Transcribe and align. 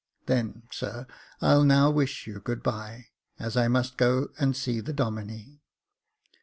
"Then, 0.25 0.63
sir, 0.71 1.05
I'll 1.41 1.63
now 1.63 1.91
wish 1.91 2.25
you 2.25 2.39
good 2.39 2.63
bye, 2.63 3.09
as 3.37 3.55
I 3.55 3.67
must 3.67 3.97
go 3.97 4.29
and 4.39 4.55
see 4.57 4.79
the 4.79 4.93
Domine." 4.93 5.59